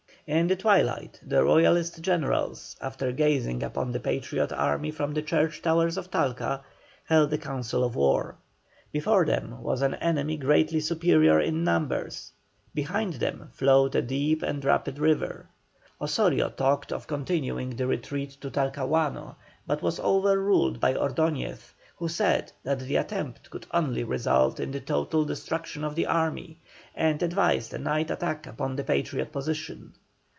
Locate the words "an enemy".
9.81-10.37